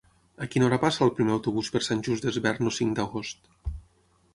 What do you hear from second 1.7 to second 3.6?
per Sant Just Desvern el cinc d'agost?